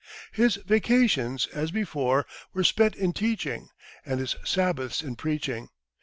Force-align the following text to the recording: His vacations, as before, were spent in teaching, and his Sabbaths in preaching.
His 0.31 0.55
vacations, 0.55 1.45
as 1.53 1.69
before, 1.69 2.25
were 2.55 2.63
spent 2.63 2.95
in 2.95 3.13
teaching, 3.13 3.69
and 4.03 4.19
his 4.19 4.35
Sabbaths 4.43 5.03
in 5.03 5.15
preaching. 5.15 5.69